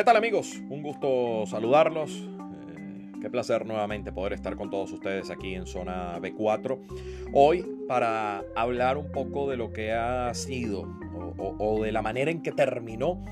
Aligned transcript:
¿Qué 0.00 0.04
tal 0.04 0.16
amigos? 0.16 0.58
Un 0.70 0.82
gusto 0.82 1.44
saludarlos. 1.44 2.10
Eh, 2.10 3.12
qué 3.20 3.28
placer 3.28 3.66
nuevamente 3.66 4.12
poder 4.12 4.32
estar 4.32 4.56
con 4.56 4.70
todos 4.70 4.90
ustedes 4.92 5.28
aquí 5.28 5.54
en 5.54 5.66
Zona 5.66 6.18
B4. 6.20 6.78
Hoy 7.34 7.66
para 7.86 8.42
hablar 8.56 8.96
un 8.96 9.12
poco 9.12 9.50
de 9.50 9.58
lo 9.58 9.74
que 9.74 9.92
ha 9.92 10.32
sido 10.32 10.88
o, 11.36 11.82
de 11.82 11.92
la 11.92 12.00
manera 12.00 12.30
en 12.30 12.42
que 12.42 12.50
terminó 12.50 13.22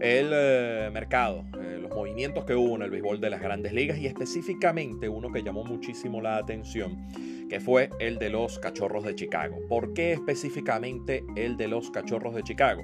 el 0.00 0.32
eh, 0.34 0.90
mercado, 0.92 1.44
eh, 1.62 1.78
los 1.80 1.94
movimientos 1.94 2.44
que 2.46 2.56
hubo 2.56 2.74
en 2.74 2.82
el 2.82 2.90
béisbol 2.90 3.20
de 3.20 3.30
las 3.30 3.40
grandes 3.40 3.72
ligas 3.72 3.96
y 3.98 4.08
específicamente 4.08 5.08
uno 5.08 5.30
que 5.30 5.44
llamó 5.44 5.62
muchísimo 5.62 6.20
la 6.20 6.36
atención, 6.36 7.06
que 7.48 7.60
fue 7.60 7.90
el 8.00 8.18
de 8.18 8.28
los 8.28 8.58
cachorros 8.58 9.04
de 9.04 9.14
Chicago. 9.14 9.56
¿Por 9.68 9.94
qué 9.94 10.14
específicamente 10.14 11.22
el 11.36 11.56
de 11.56 11.68
los 11.68 11.92
cachorros 11.92 12.34
de 12.34 12.42
Chicago? 12.42 12.82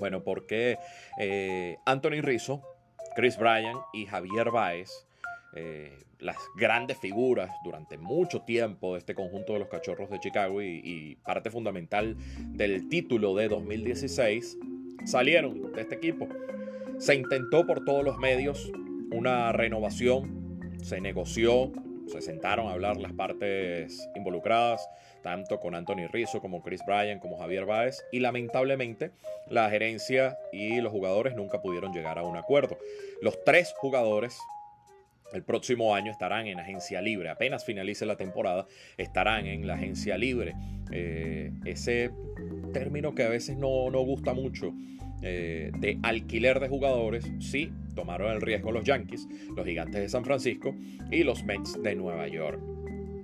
Bueno, 0.00 0.24
porque 0.24 0.78
eh, 1.18 1.76
Anthony 1.84 2.22
Rizzo, 2.22 2.62
Chris 3.14 3.36
Bryan 3.36 3.76
y 3.92 4.06
Javier 4.06 4.50
Baez, 4.50 5.06
eh, 5.54 5.92
las 6.18 6.36
grandes 6.56 6.98
figuras 6.98 7.50
durante 7.64 7.98
mucho 7.98 8.42
tiempo 8.42 8.94
de 8.94 9.00
este 9.00 9.14
conjunto 9.14 9.52
de 9.52 9.60
los 9.60 9.68
Cachorros 9.68 10.10
de 10.10 10.18
Chicago 10.18 10.62
y, 10.62 11.18
parte 11.24 11.50
fundamental 11.50 12.16
del 12.38 12.88
título 12.88 13.34
de 13.34 13.48
2016, 13.48 14.58
salieron 15.04 15.72
de 15.72 15.82
este 15.82 15.96
equipo. 15.96 16.28
Se 16.98 17.14
intentó 17.14 17.66
por 17.66 17.84
todos 17.84 18.04
los 18.04 18.18
medios 18.18 18.70
una 19.12 19.52
renovación, 19.52 20.70
se 20.82 21.00
negoció, 21.00 21.72
se 22.10 22.20
sentaron 22.20 22.68
a 22.68 22.72
hablar 22.72 22.96
las 22.96 23.12
partes 23.12 24.08
involucradas, 24.14 24.88
tanto 25.22 25.60
con 25.60 25.74
Anthony 25.74 26.08
Rizzo 26.10 26.40
como 26.40 26.62
Chris 26.62 26.80
Bryan 26.86 27.20
como 27.20 27.38
Javier 27.38 27.66
Baez, 27.66 28.02
y 28.12 28.20
lamentablemente 28.20 29.12
la 29.48 29.70
gerencia 29.70 30.38
y 30.52 30.80
los 30.80 30.92
jugadores 30.92 31.34
nunca 31.34 31.60
pudieron 31.62 31.92
llegar 31.92 32.18
a 32.18 32.22
un 32.22 32.36
acuerdo. 32.36 32.78
Los 33.22 33.42
tres 33.44 33.74
jugadores 33.78 34.38
el 35.32 35.44
próximo 35.44 35.94
año 35.94 36.10
estarán 36.10 36.46
en 36.48 36.58
agencia 36.58 37.00
libre. 37.00 37.28
Apenas 37.28 37.64
finalice 37.64 38.04
la 38.04 38.16
temporada, 38.16 38.66
estarán 38.96 39.46
en 39.46 39.66
la 39.66 39.74
agencia 39.74 40.18
libre. 40.18 40.54
Eh, 40.90 41.52
ese 41.64 42.10
término 42.72 43.14
que 43.14 43.22
a 43.22 43.28
veces 43.28 43.56
no, 43.56 43.90
no 43.90 44.00
gusta 44.00 44.34
mucho 44.34 44.72
eh, 45.22 45.70
de 45.78 45.98
alquiler 46.02 46.60
de 46.60 46.68
jugadores, 46.68 47.30
sí, 47.40 47.72
tomaron 47.94 48.32
el 48.32 48.40
riesgo 48.40 48.72
los 48.72 48.84
Yankees, 48.84 49.28
los 49.56 49.66
Gigantes 49.66 50.00
de 50.00 50.08
San 50.08 50.24
Francisco 50.24 50.74
y 51.10 51.22
los 51.22 51.44
Mets 51.44 51.82
de 51.82 51.94
Nueva 51.94 52.28
York. 52.28 52.60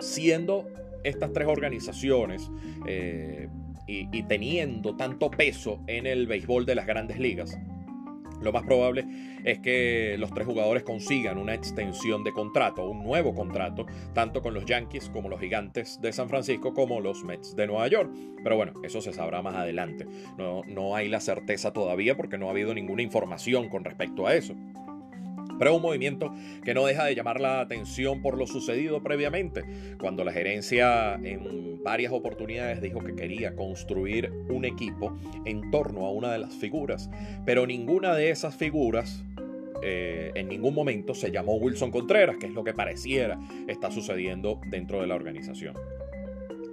Siendo 0.01 0.69
estas 1.05 1.33
tres 1.33 1.47
organizaciones 1.47 2.51
eh, 2.87 3.49
y 3.89 4.23
teniendo 4.25 4.97
tanto 4.97 5.31
peso 5.31 5.81
en 5.87 6.07
el 6.07 6.27
béisbol 6.27 6.67
de 6.67 6.75
las 6.75 6.87
grandes 6.87 7.21
ligas, 7.21 7.57
lo 8.41 8.53
más 8.53 8.65
probable 8.65 9.05
es 9.45 9.61
que 9.61 10.17
los 10.19 10.33
tres 10.33 10.47
jugadores 10.47 10.83
consigan 10.83 11.39
una 11.39 11.55
extensión 11.55 12.25
de 12.25 12.33
contrato, 12.33 12.89
un 12.89 13.05
nuevo 13.05 13.35
contrato, 13.35 13.87
tanto 14.13 14.43
con 14.43 14.55
los 14.55 14.65
Yankees 14.67 15.09
como 15.11 15.29
los 15.29 15.41
Gigantes 15.41 16.01
de 16.01 16.13
San 16.13 16.29
Francisco 16.29 16.75
como 16.75 17.01
los 17.01 17.25
Mets 17.25 17.55
de 17.55 17.67
Nueva 17.67 17.89
York. 17.89 18.11
Pero 18.43 18.57
bueno, 18.57 18.73
eso 18.83 19.01
se 19.01 19.13
sabrá 19.13 19.43
más 19.43 19.55
adelante. 19.55 20.07
No, 20.37 20.63
no 20.67 20.97
hay 20.97 21.09
la 21.09 21.21
certeza 21.21 21.73
todavía 21.73 22.17
porque 22.17 22.39
no 22.39 22.49
ha 22.49 22.51
habido 22.51 22.75
ninguna 22.75 23.03
información 23.03 23.69
con 23.69 23.85
respecto 23.85 24.27
a 24.27 24.35
eso. 24.35 24.55
Pero 25.59 25.71
es 25.71 25.77
un 25.77 25.83
movimiento 25.83 26.33
que 26.65 26.75
no 26.75 26.87
deja 26.87 27.05
de 27.05 27.15
llamar 27.15 27.41
la 27.41 27.61
atención 27.61 28.23
por 28.23 28.37
lo 28.37 28.47
sucedido 28.47 29.03
previamente, 29.03 29.65
cuando 29.99 30.25
la 30.25 30.33
gerencia 30.33 31.15
en 31.15 31.83
varias 31.83 32.13
oportunidades 32.13 32.81
dijo 32.81 33.01
que 33.01 33.15
quería 33.15 33.55
construir 33.55 34.33
un 34.49 34.65
equipo 34.65 35.17
en 35.45 35.71
torno 35.71 36.07
a 36.07 36.11
una 36.11 36.33
de 36.33 36.39
las 36.39 36.55
figuras, 36.55 37.11
pero 37.45 37.67
ninguna 37.67 38.15
de 38.15 38.31
esas 38.31 38.57
figuras 38.57 39.25
eh, 39.83 40.33
en 40.35 40.49
ningún 40.49 40.75
momento 40.75 41.15
se 41.15 41.31
llamó 41.31 41.57
Wilson 41.57 41.91
Contreras, 41.91 42.37
que 42.39 42.47
es 42.47 42.53
lo 42.53 42.65
que 42.65 42.73
pareciera 42.73 43.39
está 43.69 43.91
sucediendo 43.91 44.61
dentro 44.71 45.01
de 45.01 45.07
la 45.07 45.15
organización. 45.15 45.77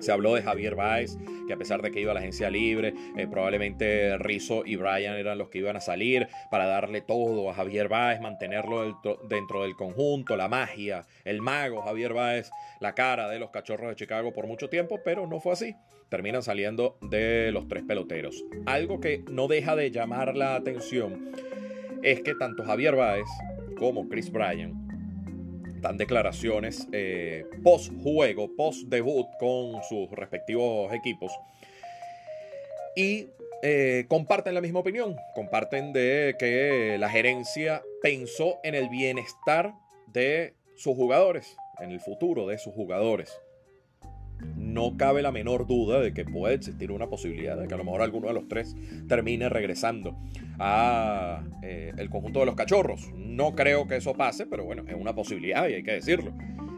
Se 0.04 0.12
habló 0.12 0.36
de 0.36 0.42
Javier 0.42 0.76
Baez, 0.76 1.18
que 1.48 1.54
a 1.54 1.58
pesar 1.58 1.82
de 1.82 1.90
que 1.90 2.02
iba 2.02 2.12
a 2.12 2.14
la 2.14 2.20
agencia 2.20 2.50
libre, 2.50 2.94
eh, 3.16 3.26
probablemente 3.26 4.18
Rizzo 4.18 4.64
y 4.66 4.76
Brian 4.76 5.16
eran 5.16 5.38
los 5.38 5.48
que 5.48 5.60
iban 5.60 5.78
a 5.78 5.80
salir 5.80 6.28
para 6.52 6.66
darle 6.66 7.00
todo 7.00 7.50
a 7.50 7.54
Javier 7.54 7.88
Baez, 7.88 8.20
mantenerlo 8.20 9.00
dentro 9.30 9.64
del 9.64 9.78
conjunto, 9.78 10.36
la 10.36 10.50
magia, 10.50 11.06
el 11.24 11.42
mago 11.42 11.84
Javier 11.84 12.12
Baez, 12.12 12.52
la 12.82 12.94
cara 12.94 13.30
de 13.30 13.40
los 13.40 13.52
cachorros 13.52 13.88
de 13.88 13.96
Chicago 13.96 14.34
por 14.34 14.46
mucho 14.46 14.68
tiempo, 14.68 15.00
pero 15.06 15.26
no 15.26 15.40
fue 15.40 15.54
así. 15.54 15.74
Terminan 16.10 16.44
saliendo 16.44 16.98
de 17.02 17.54
los 17.54 17.70
tres 17.70 17.84
peloteros. 17.84 18.44
Algo 18.66 19.00
que 19.00 19.24
no 19.32 19.48
deja 19.48 19.78
de 19.78 19.90
llamar 19.90 20.36
la 20.36 20.56
atención 20.56 21.32
es 22.02 22.22
que 22.24 22.36
tanto 22.36 22.66
Javier 22.66 22.98
Baez 22.98 23.30
como 23.78 24.10
Chris 24.10 24.30
Bryan 24.30 24.83
dan 25.84 25.98
declaraciones 25.98 26.88
eh, 26.94 27.46
post 27.62 27.92
juego, 28.02 28.50
post 28.56 28.88
debut 28.88 29.28
con 29.38 29.84
sus 29.84 30.10
respectivos 30.12 30.92
equipos. 30.94 31.32
Y 32.96 33.28
eh, 33.62 34.06
comparten 34.08 34.54
la 34.56 34.62
misma 34.62 34.80
opinión, 34.80 35.16
comparten 35.36 35.92
de 35.94 36.36
que 36.40 36.98
la 36.98 37.10
gerencia 37.10 37.84
pensó 38.02 38.60
en 38.64 38.76
el 38.76 38.90
bienestar 38.90 39.74
de 40.08 40.54
sus 40.76 40.96
jugadores, 40.96 41.56
en 41.80 41.92
el 41.92 42.00
futuro 42.00 42.48
de 42.48 42.58
sus 42.58 42.74
jugadores 42.74 43.38
no 44.74 44.98
cabe 44.98 45.22
la 45.22 45.32
menor 45.32 45.68
duda 45.68 46.00
de 46.00 46.14
que 46.14 46.26
puede 46.26 46.56
existir 46.56 46.92
una 46.92 47.08
posibilidad 47.08 47.58
de 47.58 47.68
que 47.68 47.74
a 47.74 47.78
lo 47.78 47.84
mejor 47.84 48.02
alguno 48.02 48.28
de 48.28 48.34
los 48.34 48.48
tres 48.48 48.76
termine 49.08 49.50
regresando 49.50 50.18
a 50.60 51.44
eh, 51.62 51.92
el 51.98 52.10
conjunto 52.10 52.40
de 52.40 52.46
los 52.48 52.56
cachorros. 52.56 53.12
No 53.16 53.56
creo 53.56 53.88
que 53.88 53.98
eso 53.98 54.14
pase, 54.14 54.46
pero 54.46 54.66
bueno, 54.66 54.84
es 54.88 54.96
una 54.96 55.14
posibilidad 55.14 55.68
y 55.70 55.76
hay 55.76 55.84
que 55.84 55.94
decirlo. 55.94 56.34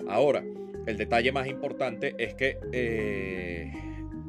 Ahora, 0.09 0.43
el 0.85 0.97
detalle 0.97 1.31
más 1.31 1.47
importante 1.47 2.13
es 2.17 2.35
que 2.35 2.57
eh, 2.71 3.71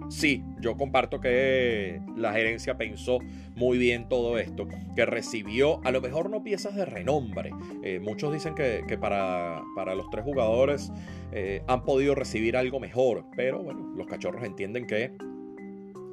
sí, 0.09 0.44
yo 0.61 0.77
comparto 0.77 1.21
que 1.21 2.00
la 2.17 2.33
gerencia 2.33 2.77
pensó 2.77 3.19
muy 3.55 3.78
bien 3.78 4.09
todo 4.09 4.39
esto, 4.39 4.67
que 4.94 5.06
recibió 5.06 5.81
a 5.84 5.91
lo 5.91 6.00
mejor 6.00 6.31
no 6.31 6.43
piezas 6.43 6.75
de 6.75 6.84
renombre. 6.84 7.50
Eh, 7.83 8.00
muchos 8.00 8.33
dicen 8.33 8.55
que, 8.55 8.99
para, 8.99 9.62
para, 9.75 9.95
los 9.95 10.09
tres 10.11 10.25
jugadores 10.25 10.93
eh, 11.33 11.62
han 11.66 11.84
podido 11.84 12.15
recibir 12.15 12.56
algo 12.56 12.81
mejor, 12.81 13.27
pero 13.37 13.62
bueno, 13.62 13.93
los 13.97 14.06
cachorros 14.06 14.45
entienden 14.45 14.87
que 14.87 15.12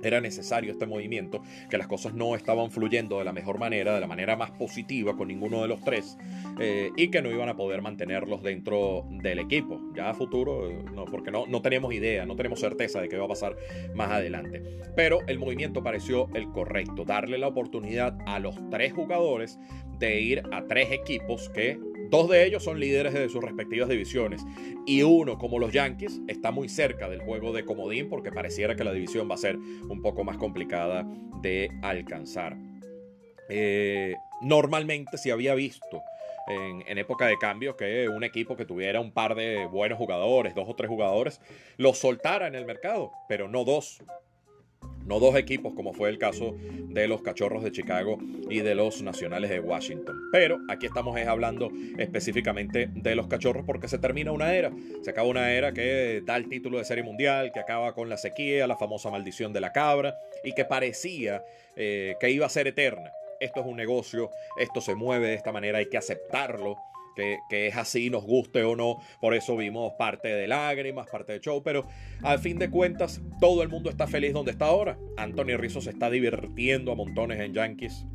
era 0.07 0.21
necesario 0.21 0.71
este 0.71 0.85
movimiento, 0.85 1.41
que 1.69 1.77
las 1.77 1.87
cosas 1.87 2.13
no 2.13 2.35
estaban 2.35 2.71
fluyendo 2.71 3.19
de 3.19 3.25
la 3.25 3.33
mejor 3.33 3.59
manera, 3.59 3.93
de 3.93 3.99
la 3.99 4.07
manera 4.07 4.35
más 4.35 4.51
positiva 4.51 5.15
con 5.15 5.27
ninguno 5.27 5.61
de 5.61 5.67
los 5.67 5.81
tres, 5.81 6.17
eh, 6.59 6.91
y 6.95 7.09
que 7.09 7.21
no 7.21 7.29
iban 7.29 7.49
a 7.49 7.55
poder 7.55 7.81
mantenerlos 7.81 8.43
dentro 8.43 9.05
del 9.09 9.39
equipo. 9.39 9.79
Ya 9.95 10.09
a 10.09 10.13
futuro, 10.13 10.69
no, 10.93 11.05
porque 11.05 11.31
no, 11.31 11.45
no 11.47 11.61
tenemos 11.61 11.93
idea, 11.93 12.25
no 12.25 12.35
tenemos 12.35 12.59
certeza 12.59 13.01
de 13.01 13.09
qué 13.09 13.17
va 13.17 13.25
a 13.25 13.29
pasar 13.29 13.55
más 13.93 14.11
adelante. 14.11 14.61
Pero 14.95 15.19
el 15.27 15.39
movimiento 15.39 15.83
pareció 15.83 16.29
el 16.33 16.49
correcto, 16.51 17.05
darle 17.05 17.37
la 17.37 17.47
oportunidad 17.47 18.17
a 18.25 18.39
los 18.39 18.55
tres 18.69 18.93
jugadores 18.93 19.59
de 19.99 20.21
ir 20.21 20.43
a 20.51 20.65
tres 20.65 20.91
equipos 20.91 21.49
que 21.49 21.79
Dos 22.13 22.29
de 22.29 22.45
ellos 22.45 22.63
son 22.63 22.79
líderes 22.79 23.11
de 23.15 23.27
sus 23.27 23.43
respectivas 23.43 23.89
divisiones 23.89 24.45
y 24.85 25.01
uno, 25.01 25.39
como 25.39 25.57
los 25.57 25.73
Yankees, 25.73 26.21
está 26.27 26.51
muy 26.51 26.69
cerca 26.69 27.09
del 27.09 27.21
juego 27.21 27.51
de 27.53 27.65
comodín 27.65 28.07
porque 28.07 28.31
pareciera 28.31 28.75
que 28.75 28.83
la 28.83 28.93
división 28.93 29.27
va 29.27 29.33
a 29.33 29.39
ser 29.39 29.55
un 29.55 29.99
poco 29.99 30.23
más 30.23 30.37
complicada 30.37 31.07
de 31.41 31.71
alcanzar. 31.81 32.55
Eh, 33.49 34.13
normalmente 34.43 35.17
se 35.17 35.31
había 35.31 35.55
visto 35.55 36.03
en, 36.47 36.83
en, 36.87 36.99
época 36.99 37.25
de 37.25 37.35
cambio 37.39 37.75
que 37.75 38.07
un 38.07 38.23
equipo 38.23 38.55
que 38.55 38.65
tuviera 38.65 38.99
un 38.99 39.11
par 39.11 39.33
de 39.33 39.65
buenos 39.65 39.97
jugadores, 39.97 40.53
dos 40.53 40.69
o 40.69 40.75
tres 40.75 40.89
jugadores, 40.89 41.41
los 41.77 41.97
soltara 41.97 42.45
en 42.45 42.53
el 42.53 42.65
mercado, 42.65 43.11
pero 43.27 43.47
no 43.47 43.63
dos 43.63 44.03
no 45.05 45.19
dos 45.19 45.35
equipos 45.35 45.73
como 45.73 45.93
fue 45.93 46.09
el 46.09 46.17
caso 46.17 46.55
de 46.93 47.07
los 47.07 47.21
Cachorros 47.21 47.63
de 47.63 47.71
Chicago 47.71 48.17
y 48.49 48.59
de 48.59 48.75
los 48.75 49.01
Nacionales 49.01 49.49
de 49.49 49.59
Washington. 49.59 50.15
Pero 50.31 50.59
aquí 50.69 50.85
estamos 50.85 51.19
hablando 51.19 51.71
específicamente 51.97 52.89
de 52.93 53.15
los 53.15 53.27
Cachorros 53.27 53.65
porque 53.65 53.87
se 53.87 53.97
termina 53.97 54.31
una 54.31 54.53
era. 54.53 54.71
Se 55.01 55.09
acaba 55.09 55.27
una 55.27 55.51
era 55.51 55.73
que 55.73 56.21
da 56.25 56.35
el 56.37 56.47
título 56.49 56.77
de 56.77 56.85
Serie 56.85 57.03
Mundial, 57.03 57.51
que 57.51 57.59
acaba 57.59 57.93
con 57.93 58.09
la 58.09 58.17
sequía, 58.17 58.67
la 58.67 58.77
famosa 58.77 59.09
maldición 59.09 59.53
de 59.53 59.61
la 59.61 59.71
cabra 59.71 60.15
y 60.43 60.53
que 60.53 60.65
parecía 60.65 61.43
eh, 61.75 62.15
que 62.19 62.29
iba 62.29 62.45
a 62.45 62.49
ser 62.49 62.67
eterna. 62.67 63.11
Esto 63.39 63.59
es 63.61 63.65
un 63.65 63.75
negocio, 63.75 64.29
esto 64.57 64.79
se 64.79 64.95
mueve 64.95 65.27
de 65.27 65.33
esta 65.33 65.51
manera, 65.51 65.79
hay 65.79 65.89
que 65.89 65.97
aceptarlo 65.97 66.77
que, 67.15 67.67
es 67.67 67.75
así, 67.75 68.09
nos 68.09 68.23
guste 68.23 68.63
o 68.63 68.75
no. 68.75 68.97
Por 69.21 69.33
eso 69.33 69.55
vimos 69.57 69.93
parte 69.97 70.29
de 70.29 70.47
lágrimas, 70.47 71.07
parte 71.09 71.33
de 71.33 71.39
show, 71.39 71.61
pero 71.63 71.87
al 72.21 72.39
fin 72.39 72.57
de 72.59 72.69
cuentas 72.69 73.21
todo 73.39 73.63
el 73.63 73.69
mundo 73.69 73.89
está 73.89 74.07
feliz 74.07 74.33
donde 74.33 74.51
está 74.51 74.65
ahora. 74.65 74.97
Anthony 75.17 75.57
Rizzo 75.57 75.81
se 75.81 75.91
está 75.91 76.09
divirtiendo 76.09 76.91
a 76.91 76.95
montones 76.95 77.39
en 77.39 77.53
Yankees. 77.53 78.05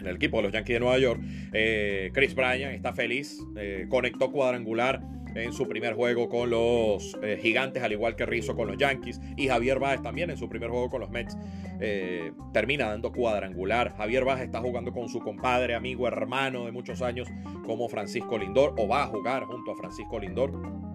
En 0.00 0.06
el 0.06 0.16
equipo 0.16 0.38
de 0.38 0.44
los 0.44 0.52
Yankees 0.52 0.76
de 0.76 0.80
Nueva 0.80 0.98
York. 0.98 1.20
Eh, 1.52 2.10
Chris 2.14 2.34
Bryan 2.34 2.72
está 2.72 2.92
feliz. 2.92 3.38
Eh, 3.56 3.86
conectó 3.90 4.32
cuadrangular 4.32 5.02
en 5.34 5.52
su 5.52 5.68
primer 5.68 5.94
juego 5.94 6.28
con 6.28 6.50
los 6.50 7.16
eh, 7.22 7.38
Gigantes, 7.40 7.82
al 7.82 7.92
igual 7.92 8.16
que 8.16 8.26
Rizzo 8.26 8.54
con 8.54 8.68
los 8.68 8.76
Yankees. 8.76 9.20
Y 9.36 9.48
Javier 9.48 9.78
Báez 9.78 10.02
también 10.02 10.30
en 10.30 10.36
su 10.36 10.48
primer 10.48 10.70
juego 10.70 10.88
con 10.90 11.00
los 11.00 11.10
Mets. 11.10 11.36
Eh, 11.80 12.32
termina 12.52 12.88
dando 12.88 13.12
cuadrangular. 13.12 13.94
Javier 13.96 14.24
Báez 14.24 14.42
está 14.42 14.60
jugando 14.60 14.92
con 14.92 15.08
su 15.08 15.20
compadre, 15.20 15.74
amigo, 15.74 16.06
hermano 16.06 16.66
de 16.66 16.72
muchos 16.72 17.02
años 17.02 17.28
como 17.64 17.88
Francisco 17.88 18.38
Lindor, 18.38 18.74
o 18.78 18.88
va 18.88 19.04
a 19.04 19.06
jugar 19.06 19.44
junto 19.44 19.72
a 19.72 19.76
Francisco 19.76 20.18
Lindor 20.18 20.89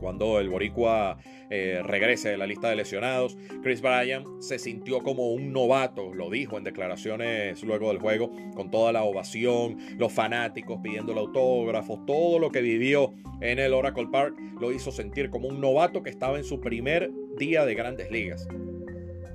cuando 0.00 0.40
el 0.40 0.48
boricua 0.48 1.18
eh, 1.50 1.80
regrese 1.84 2.30
de 2.30 2.36
la 2.36 2.46
lista 2.46 2.68
de 2.68 2.76
lesionados. 2.76 3.36
Chris 3.62 3.80
Bryan 3.80 4.24
se 4.40 4.58
sintió 4.58 5.00
como 5.00 5.30
un 5.32 5.52
novato, 5.52 6.12
lo 6.12 6.30
dijo 6.30 6.58
en 6.58 6.64
declaraciones 6.64 7.62
luego 7.62 7.88
del 7.88 7.98
juego, 7.98 8.30
con 8.54 8.70
toda 8.70 8.92
la 8.92 9.04
ovación, 9.04 9.78
los 9.96 10.12
fanáticos 10.12 10.80
pidiéndole 10.82 11.20
autógrafos, 11.20 12.04
todo 12.06 12.38
lo 12.38 12.50
que 12.50 12.60
vivió 12.60 13.12
en 13.40 13.58
el 13.58 13.74
Oracle 13.74 14.08
Park 14.10 14.36
lo 14.60 14.72
hizo 14.72 14.90
sentir 14.90 15.30
como 15.30 15.48
un 15.48 15.60
novato 15.60 16.02
que 16.02 16.10
estaba 16.10 16.36
en 16.38 16.44
su 16.44 16.60
primer 16.60 17.10
día 17.38 17.64
de 17.64 17.74
grandes 17.74 18.10
ligas. 18.10 18.48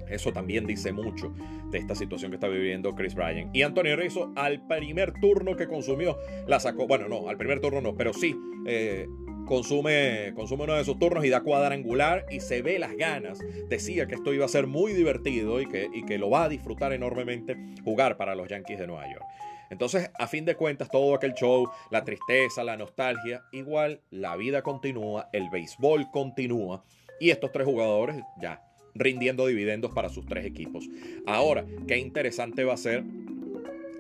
Eso 0.09 0.33
también 0.33 0.67
dice 0.67 0.91
mucho 0.91 1.33
de 1.71 1.77
esta 1.77 1.95
situación 1.95 2.31
que 2.31 2.35
está 2.35 2.49
viviendo 2.49 2.93
Chris 2.93 3.15
Bryan. 3.15 3.49
Y 3.53 3.61
Antonio 3.61 3.95
Rizzo, 3.95 4.33
al 4.35 4.67
primer 4.67 5.13
turno 5.21 5.55
que 5.55 5.67
consumió, 5.67 6.17
la 6.47 6.59
sacó. 6.59 6.85
Bueno, 6.85 7.07
no, 7.07 7.29
al 7.29 7.37
primer 7.37 7.61
turno 7.61 7.79
no, 7.79 7.95
pero 7.95 8.11
sí 8.11 8.35
eh, 8.67 9.07
consume, 9.51 10.31
consume 10.33 10.63
uno 10.63 10.75
de 10.75 10.86
sus 10.86 10.98
turnos 10.98 11.25
y 11.25 11.30
da 11.30 11.42
cuadrangular 11.42 12.25
y 12.31 12.39
se 12.39 12.62
ve 12.62 12.80
las 12.80 12.95
ganas. 12.95 13.38
Decía 13.68 14.07
que 14.07 14.15
esto 14.15 14.33
iba 14.33 14.45
a 14.45 14.48
ser 14.48 14.65
muy 14.65 14.94
divertido 14.94 15.59
y 15.59 15.68
que, 15.68 15.89
y 15.94 16.06
que 16.06 16.18
lo 16.18 16.30
va 16.30 16.45
a 16.45 16.50
disfrutar 16.50 16.94
enormemente 16.94 17.57
jugar 17.83 18.15
para 18.15 18.33
los 18.33 18.48
Yankees 18.48 18.80
de 18.80 18.88
Nueva 18.88 19.12
York. 19.12 19.25
Entonces, 19.69 20.09
a 20.18 20.27
fin 20.27 20.45
de 20.45 20.56
cuentas, 20.56 20.89
todo 20.89 21.13
aquel 21.13 21.33
show, 21.33 21.69
la 21.89 22.06
tristeza, 22.06 22.63
la 22.63 22.77
nostalgia, 22.77 23.42
igual 23.51 24.00
la 24.09 24.38
vida 24.38 24.62
continúa, 24.62 25.27
el 25.33 25.50
béisbol 25.50 26.09
continúa 26.12 26.86
y 27.19 27.31
estos 27.31 27.51
tres 27.51 27.65
jugadores 27.65 28.24
ya 28.42 28.63
rindiendo 28.95 29.45
dividendos 29.48 29.92
para 29.94 30.07
sus 30.07 30.25
tres 30.25 30.45
equipos. 30.45 30.86
Ahora, 31.25 31.65
qué 31.89 31.98
interesante 31.98 32.63
va 32.63 32.75
a 32.75 32.77
ser 32.77 33.03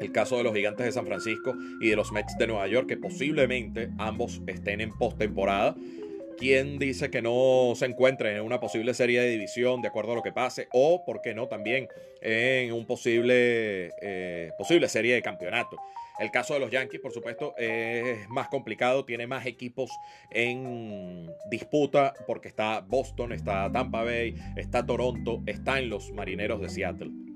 el 0.01 0.11
caso 0.11 0.37
de 0.37 0.43
los 0.43 0.53
Gigantes 0.53 0.85
de 0.85 0.91
San 0.91 1.05
Francisco 1.05 1.53
y 1.79 1.89
de 1.89 1.95
los 1.95 2.11
Mets 2.11 2.35
de 2.37 2.47
Nueva 2.47 2.67
York, 2.67 2.87
que 2.87 2.97
posiblemente 2.97 3.89
ambos 3.99 4.41
estén 4.47 4.81
en 4.81 4.91
postemporada. 4.97 5.75
¿Quién 6.37 6.79
dice 6.79 7.11
que 7.11 7.21
no 7.21 7.73
se 7.75 7.85
encuentren 7.85 8.37
en 8.37 8.41
una 8.41 8.59
posible 8.59 8.95
serie 8.95 9.21
de 9.21 9.29
división 9.29 9.83
de 9.83 9.89
acuerdo 9.89 10.13
a 10.13 10.15
lo 10.15 10.23
que 10.23 10.31
pase? 10.31 10.67
O, 10.73 11.05
¿por 11.05 11.21
qué 11.21 11.35
no, 11.35 11.47
también 11.47 11.87
en 12.19 12.73
un 12.73 12.87
posible, 12.87 13.91
eh, 14.01 14.49
posible 14.57 14.89
serie 14.89 15.13
de 15.13 15.21
campeonato? 15.21 15.77
El 16.17 16.31
caso 16.31 16.55
de 16.55 16.59
los 16.59 16.71
Yankees, 16.71 16.99
por 16.99 17.11
supuesto, 17.11 17.53
es 17.57 18.27
más 18.29 18.47
complicado, 18.47 19.05
tiene 19.05 19.27
más 19.27 19.45
equipos 19.45 19.91
en 20.31 21.31
disputa 21.49 22.13
porque 22.25 22.47
está 22.47 22.81
Boston, 22.81 23.33
está 23.33 23.71
Tampa 23.71 24.03
Bay, 24.03 24.35
está 24.55 24.83
Toronto, 24.83 25.43
están 25.45 25.89
los 25.89 26.11
Marineros 26.11 26.59
de 26.59 26.69
Seattle. 26.69 27.30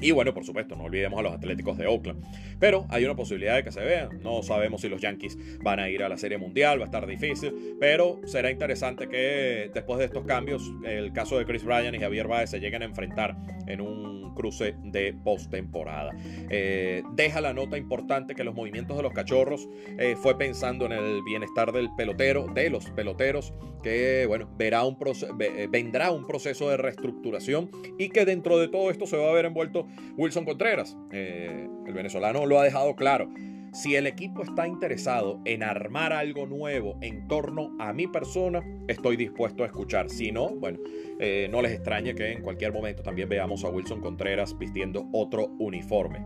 Y 0.00 0.10
bueno, 0.10 0.34
por 0.34 0.44
supuesto, 0.44 0.76
no 0.76 0.84
olvidemos 0.84 1.18
a 1.18 1.22
los 1.22 1.32
Atléticos 1.32 1.78
de 1.78 1.86
Oakland. 1.86 2.24
Pero 2.58 2.86
hay 2.90 3.04
una 3.04 3.14
posibilidad 3.14 3.56
de 3.56 3.64
que 3.64 3.72
se 3.72 3.80
vean. 3.80 4.20
No 4.22 4.42
sabemos 4.42 4.80
si 4.80 4.88
los 4.88 5.00
Yankees 5.00 5.38
van 5.62 5.80
a 5.80 5.88
ir 5.88 6.02
a 6.02 6.08
la 6.08 6.18
Serie 6.18 6.38
Mundial, 6.38 6.78
va 6.78 6.84
a 6.84 6.86
estar 6.86 7.06
difícil. 7.06 7.76
Pero 7.80 8.20
será 8.26 8.50
interesante 8.50 9.08
que 9.08 9.70
después 9.72 9.98
de 9.98 10.06
estos 10.06 10.24
cambios, 10.24 10.72
el 10.84 11.12
caso 11.12 11.38
de 11.38 11.46
Chris 11.46 11.64
Bryan 11.64 11.94
y 11.94 11.98
Javier 11.98 12.28
Baez 12.28 12.50
se 12.50 12.60
lleguen 12.60 12.82
a 12.82 12.84
enfrentar 12.86 13.36
en 13.66 13.80
un 13.80 14.34
cruce 14.34 14.74
de 14.82 15.14
postemporada. 15.14 16.12
Eh, 16.50 17.02
deja 17.12 17.40
la 17.40 17.52
nota 17.52 17.78
importante 17.78 18.34
que 18.34 18.44
los 18.44 18.54
movimientos 18.54 18.96
de 18.96 19.02
los 19.02 19.12
cachorros 19.12 19.68
eh, 19.98 20.16
fue 20.20 20.36
pensando 20.36 20.86
en 20.86 20.92
el 20.92 21.22
bienestar 21.22 21.72
del 21.72 21.88
pelotero, 21.96 22.46
de 22.52 22.68
los 22.68 22.90
peloteros, 22.90 23.54
que 23.82 24.24
bueno, 24.26 24.48
verá 24.56 24.84
un 24.84 24.96
eh, 25.40 25.68
vendrá 25.70 26.10
un 26.10 26.26
proceso 26.26 26.68
de 26.70 26.76
reestructuración 26.76 27.70
y 27.98 28.08
que 28.08 28.24
dentro 28.24 28.58
de 28.58 28.68
todo 28.68 28.90
esto 28.90 29.06
se 29.06 29.16
va 29.16 29.30
a 29.30 29.32
ver 29.32 29.44
envuelto 29.44 29.83
Wilson 30.16 30.44
Contreras. 30.44 30.96
Eh, 31.12 31.68
el 31.86 31.92
venezolano 31.92 32.46
lo 32.46 32.58
ha 32.58 32.64
dejado 32.64 32.94
claro. 32.96 33.28
Si 33.74 33.96
el 33.96 34.06
equipo 34.06 34.42
está 34.42 34.68
interesado 34.68 35.40
en 35.44 35.64
armar 35.64 36.12
algo 36.12 36.46
nuevo 36.46 36.96
en 37.00 37.26
torno 37.26 37.74
a 37.80 37.92
mi 37.92 38.06
persona, 38.06 38.62
estoy 38.86 39.16
dispuesto 39.16 39.64
a 39.64 39.66
escuchar. 39.66 40.10
Si 40.10 40.30
no, 40.30 40.50
bueno, 40.50 40.78
eh, 41.18 41.48
no 41.50 41.60
les 41.60 41.72
extrañe 41.72 42.14
que 42.14 42.30
en 42.30 42.42
cualquier 42.42 42.72
momento 42.72 43.02
también 43.02 43.28
veamos 43.28 43.64
a 43.64 43.70
Wilson 43.70 44.00
Contreras 44.00 44.56
vistiendo 44.56 45.08
otro 45.12 45.48
uniforme. 45.58 46.24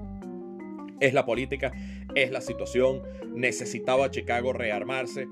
Es 1.01 1.15
la 1.15 1.25
política, 1.25 1.73
es 2.15 2.31
la 2.31 2.43
situación. 2.43 3.03
Necesitaba 3.35 4.11
Chicago 4.11 4.53
rearmarse. 4.53 5.27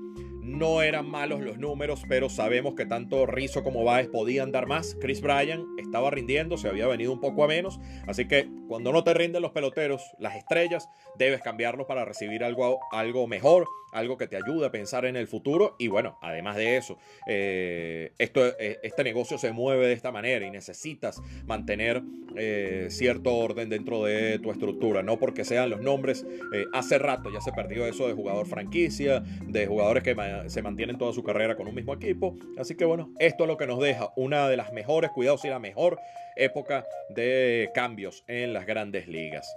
No 0.47 0.81
eran 0.81 1.09
malos 1.09 1.41
los 1.41 1.57
números, 1.57 2.03
pero 2.07 2.29
sabemos 2.29 2.73
que 2.73 2.85
tanto 2.85 3.25
Rizzo 3.25 3.63
como 3.63 3.83
Baez 3.83 4.07
podían 4.07 4.53
dar 4.53 4.65
más. 4.65 4.95
Chris 5.01 5.19
Bryan 5.19 5.65
estaba 5.77 6.09
rindiendo, 6.09 6.57
se 6.57 6.69
había 6.69 6.87
venido 6.87 7.11
un 7.11 7.19
poco 7.19 7.43
a 7.43 7.49
menos. 7.49 7.81
Así 8.07 8.29
que 8.29 8.47
cuando 8.69 8.93
no 8.93 9.03
te 9.03 9.13
rinden 9.13 9.41
los 9.41 9.51
peloteros, 9.51 10.01
las 10.19 10.37
estrellas, 10.37 10.89
debes 11.17 11.41
cambiarlos 11.41 11.85
para 11.85 12.05
recibir 12.05 12.45
algo, 12.45 12.79
algo 12.91 13.27
mejor, 13.27 13.67
algo 13.91 14.17
que 14.17 14.27
te 14.27 14.37
ayude 14.37 14.65
a 14.65 14.71
pensar 14.71 15.05
en 15.05 15.15
el 15.15 15.27
futuro. 15.27 15.75
Y 15.79 15.87
bueno, 15.89 16.17
además 16.21 16.55
de 16.55 16.77
eso, 16.77 16.97
eh, 17.27 18.13
esto, 18.17 18.45
eh, 18.59 18.79
este 18.83 19.03
negocio 19.03 19.37
se 19.37 19.51
mueve 19.51 19.87
de 19.87 19.93
esta 19.93 20.11
manera 20.11 20.45
y 20.45 20.51
necesitas 20.51 21.21
mantener 21.45 22.01
eh, 22.35 22.87
cierto 22.89 23.35
orden 23.35 23.69
dentro 23.69 24.03
de 24.03 24.39
tu 24.39 24.51
estructura. 24.51 25.03
No 25.03 25.17
porque 25.19 25.43
sean 25.43 25.69
los 25.69 25.81
nombres. 25.81 26.25
hace 26.73 26.97
rato 26.97 27.29
ya 27.33 27.41
se 27.41 27.51
perdió 27.51 27.85
eso 27.85 28.07
de 28.07 28.13
jugador 28.13 28.47
franquicia, 28.47 29.21
de 29.45 29.67
jugadores 29.67 30.03
que 30.03 30.15
se 30.47 30.61
mantienen 30.61 30.97
toda 30.97 31.13
su 31.13 31.23
carrera 31.23 31.55
con 31.55 31.67
un 31.67 31.75
mismo 31.75 31.93
equipo. 31.93 32.35
Así 32.57 32.75
que 32.75 32.85
bueno, 32.85 33.11
esto 33.19 33.43
es 33.43 33.47
lo 33.47 33.57
que 33.57 33.67
nos 33.67 33.79
deja 33.79 34.11
una 34.15 34.47
de 34.47 34.57
las 34.57 34.71
mejores, 34.73 35.11
cuidados 35.11 35.43
y 35.45 35.49
la 35.49 35.59
mejor 35.59 35.99
época 36.35 36.85
de 37.09 37.71
cambios 37.73 38.23
en 38.27 38.53
las 38.53 38.65
grandes 38.65 39.07
ligas. 39.07 39.47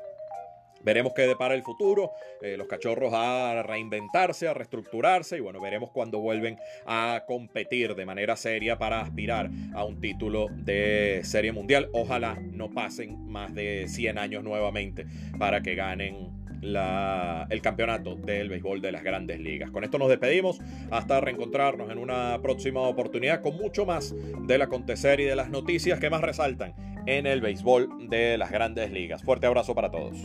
Veremos 0.82 1.12
qué 1.14 1.22
depara 1.26 1.54
el 1.54 1.62
futuro, 1.62 2.12
eh, 2.40 2.56
los 2.56 2.66
cachorros 2.66 3.12
a 3.12 3.62
reinventarse, 3.62 4.48
a 4.48 4.54
reestructurarse 4.54 5.36
y 5.36 5.40
bueno, 5.40 5.60
veremos 5.60 5.90
cuando 5.90 6.20
vuelven 6.20 6.58
a 6.86 7.24
competir 7.26 7.94
de 7.94 8.06
manera 8.06 8.34
seria 8.36 8.78
para 8.78 9.02
aspirar 9.02 9.50
a 9.74 9.84
un 9.84 10.00
título 10.00 10.46
de 10.50 11.20
serie 11.22 11.52
mundial. 11.52 11.90
Ojalá 11.92 12.38
no 12.40 12.70
pasen 12.70 13.26
más 13.30 13.54
de 13.54 13.88
100 13.88 14.16
años 14.16 14.42
nuevamente 14.42 15.04
para 15.38 15.60
que 15.60 15.74
ganen 15.74 16.39
el 16.62 17.62
campeonato 17.62 18.16
del 18.16 18.48
béisbol 18.48 18.80
de 18.80 18.92
las 18.92 19.02
grandes 19.02 19.40
ligas. 19.40 19.70
Con 19.70 19.84
esto 19.84 19.98
nos 19.98 20.08
despedimos 20.08 20.60
hasta 20.90 21.20
reencontrarnos 21.20 21.90
en 21.90 21.98
una 21.98 22.40
próxima 22.42 22.80
oportunidad 22.82 23.40
con 23.40 23.56
mucho 23.56 23.86
más 23.86 24.14
del 24.46 24.62
acontecer 24.62 25.20
y 25.20 25.24
de 25.24 25.36
las 25.36 25.50
noticias 25.50 25.98
que 25.98 26.10
más 26.10 26.20
resaltan 26.20 26.74
en 27.06 27.26
el 27.26 27.40
béisbol 27.40 28.08
de 28.08 28.36
las 28.38 28.50
grandes 28.50 28.92
ligas. 28.92 29.22
Fuerte 29.22 29.46
abrazo 29.46 29.74
para 29.74 29.90
todos. 29.90 30.16